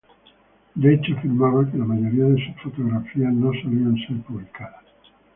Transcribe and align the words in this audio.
De 0.75 0.95
hecho, 0.95 1.13
afirmaba 1.15 1.69
que 1.69 1.77
la 1.77 1.85
mayoría 1.85 2.25
de 2.25 2.43
sus 2.55 2.59
fotografías 2.63 3.31
no 3.31 3.51
solían 3.53 3.95
ser 3.97 4.19
publicadas. 4.23 4.83